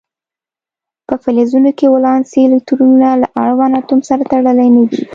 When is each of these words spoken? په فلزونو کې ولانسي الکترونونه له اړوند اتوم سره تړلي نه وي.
په 1.07 1.15
فلزونو 1.23 1.71
کې 1.77 1.91
ولانسي 1.93 2.41
الکترونونه 2.45 3.09
له 3.21 3.27
اړوند 3.43 3.73
اتوم 3.81 3.99
سره 4.09 4.23
تړلي 4.31 4.67
نه 4.75 4.81
وي. 4.89 5.01